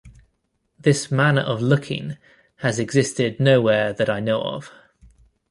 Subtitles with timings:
[0.79, 2.17] This manner of looking
[2.65, 4.71] has existed no where that I know of.